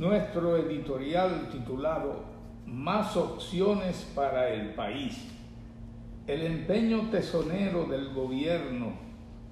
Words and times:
nuestro 0.00 0.56
editorial 0.56 1.50
titulado 1.52 2.24
Más 2.64 3.18
opciones 3.18 4.10
para 4.14 4.48
el 4.48 4.70
país. 4.70 5.28
El 6.26 6.40
empeño 6.40 7.10
tesonero 7.10 7.84
del 7.84 8.14
gobierno 8.14 8.94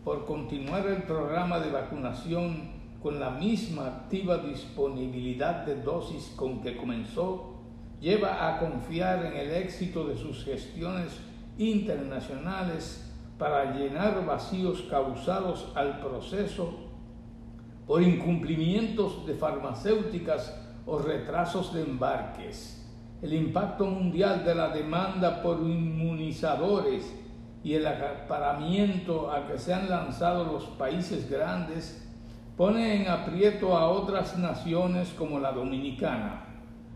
por 0.03 0.25
continuar 0.25 0.87
el 0.87 1.03
programa 1.03 1.61
de 1.61 1.71
vacunación 1.71 2.71
con 3.03 3.21
la 3.21 3.29
misma 3.29 3.89
activa 3.89 4.39
disponibilidad 4.39 5.67
de 5.67 5.83
dosis 5.83 6.33
con 6.35 6.63
que 6.63 6.79
comenzó, 6.79 7.59
lleva 8.01 8.49
a 8.49 8.59
confiar 8.59 9.27
en 9.27 9.37
el 9.37 9.51
éxito 9.51 10.07
de 10.07 10.17
sus 10.17 10.47
gestiones 10.47 11.21
internacionales 11.59 13.13
para 13.39 13.77
llenar 13.77 14.25
vacíos 14.25 14.81
causados 14.89 15.71
al 15.75 16.01
proceso 16.01 16.88
por 17.89 18.03
incumplimientos 18.03 19.27
de 19.27 19.35
farmacéuticas 19.35 20.55
o 20.85 20.99
retrasos 20.99 21.73
de 21.73 21.83
embarques. 21.83 22.87
El 23.23 23.33
impacto 23.33 23.87
mundial 23.87 24.45
de 24.45 24.55
la 24.55 24.69
demanda 24.69 25.43
por 25.43 25.59
inmunizadores 25.61 27.13
y 27.65 27.73
el 27.75 27.87
acaparamiento 27.87 29.33
a 29.33 29.49
que 29.49 29.59
se 29.59 29.73
han 29.73 29.89
lanzado 29.89 30.45
los 30.45 30.65
países 30.65 31.29
grandes 31.31 32.07
pone 32.59 33.01
en 33.01 33.09
aprieto 33.09 33.77
a 33.77 33.89
otras 33.89 34.37
naciones 34.37 35.15
como 35.17 35.41
la 35.41 35.53
dominicana, 35.53 36.45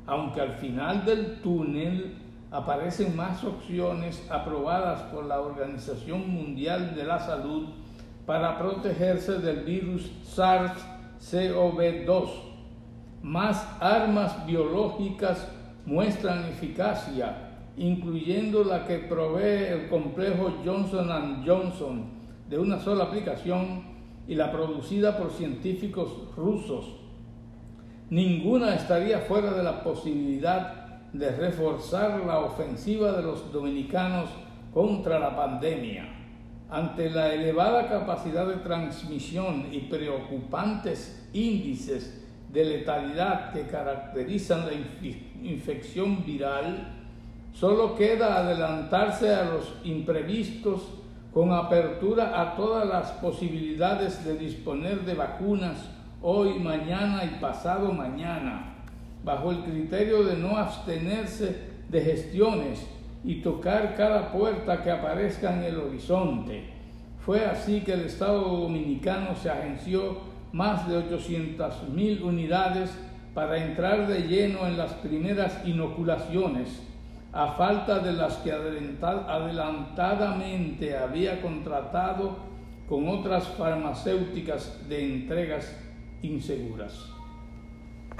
aunque 0.06 0.42
al 0.42 0.56
final 0.56 1.06
del 1.06 1.40
túnel 1.40 2.18
aparecen 2.50 3.16
más 3.16 3.42
opciones 3.44 4.28
aprobadas 4.30 5.00
por 5.04 5.24
la 5.24 5.40
Organización 5.40 6.28
Mundial 6.28 6.94
de 6.94 7.04
la 7.04 7.18
Salud 7.18 7.70
para 8.26 8.58
protegerse 8.58 9.38
del 9.38 9.64
virus 9.64 10.10
SARS-CoV-2. 10.36 12.28
Más 13.22 13.66
armas 13.80 14.46
biológicas 14.46 15.48
muestran 15.86 16.44
eficacia, 16.48 17.50
incluyendo 17.76 18.64
la 18.64 18.84
que 18.86 18.98
provee 18.98 19.66
el 19.68 19.88
complejo 19.88 20.52
Johnson 20.64 21.44
Johnson 21.46 22.04
de 22.48 22.58
una 22.58 22.78
sola 22.80 23.04
aplicación 23.04 23.82
y 24.28 24.34
la 24.34 24.52
producida 24.52 25.16
por 25.16 25.30
científicos 25.32 26.10
rusos. 26.36 26.96
Ninguna 28.10 28.74
estaría 28.74 29.20
fuera 29.20 29.52
de 29.54 29.62
la 29.62 29.82
posibilidad 29.82 31.00
de 31.12 31.30
reforzar 31.30 32.24
la 32.24 32.40
ofensiva 32.40 33.12
de 33.12 33.22
los 33.22 33.52
dominicanos 33.52 34.28
contra 34.72 35.18
la 35.18 35.34
pandemia. 35.34 36.21
Ante 36.72 37.10
la 37.10 37.34
elevada 37.34 37.86
capacidad 37.86 38.46
de 38.46 38.56
transmisión 38.56 39.66
y 39.70 39.80
preocupantes 39.80 41.28
índices 41.34 42.24
de 42.50 42.64
letalidad 42.64 43.52
que 43.52 43.66
caracterizan 43.66 44.64
la 44.64 44.72
infección 45.42 46.24
viral, 46.24 46.88
solo 47.52 47.94
queda 47.94 48.38
adelantarse 48.38 49.34
a 49.34 49.44
los 49.44 49.74
imprevistos 49.84 50.80
con 51.34 51.52
apertura 51.52 52.40
a 52.40 52.56
todas 52.56 52.88
las 52.88 53.10
posibilidades 53.12 54.24
de 54.24 54.38
disponer 54.38 55.04
de 55.04 55.12
vacunas 55.12 55.76
hoy, 56.22 56.58
mañana 56.58 57.22
y 57.26 57.38
pasado 57.38 57.92
mañana, 57.92 58.76
bajo 59.22 59.50
el 59.50 59.58
criterio 59.58 60.24
de 60.24 60.38
no 60.38 60.56
abstenerse 60.56 61.54
de 61.90 62.00
gestiones 62.00 62.86
y 63.24 63.36
tocar 63.36 63.94
cada 63.96 64.32
puerta 64.32 64.82
que 64.82 64.90
aparezca 64.90 65.54
en 65.54 65.62
el 65.64 65.78
horizonte. 65.78 66.64
Fue 67.24 67.44
así 67.44 67.82
que 67.82 67.92
el 67.92 68.00
Estado 68.02 68.40
Dominicano 68.40 69.36
se 69.36 69.50
agenció 69.50 70.18
más 70.52 70.88
de 70.88 70.96
800 70.96 71.90
mil 71.90 72.20
unidades 72.22 72.90
para 73.34 73.64
entrar 73.64 74.08
de 74.08 74.22
lleno 74.22 74.66
en 74.66 74.76
las 74.76 74.92
primeras 74.94 75.64
inoculaciones 75.64 76.82
a 77.32 77.52
falta 77.52 78.00
de 78.00 78.12
las 78.12 78.38
que 78.38 78.50
adelantadamente 78.52 80.98
había 80.98 81.40
contratado 81.40 82.36
con 82.88 83.08
otras 83.08 83.46
farmacéuticas 83.48 84.88
de 84.88 85.14
entregas 85.14 85.74
inseguras. 86.20 87.21